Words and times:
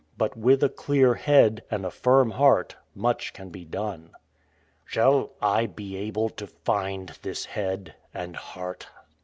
But 0.17 0.35
with 0.35 0.63
a 0.63 0.69
clear 0.69 1.13
head 1.13 1.61
and 1.69 1.85
a 1.85 1.91
firm 1.91 2.31
heart 2.31 2.75
much 2.95 3.33
can 3.33 3.49
be 3.49 3.65
done. 3.65 4.15
"Shall 4.83 5.29
I 5.39 5.67
be 5.67 5.95
able 5.95 6.29
to 6.29 6.47
find 6.47 7.09
this 7.21 7.45
head 7.45 7.93
and 8.11 8.35
heart?" 8.35 8.87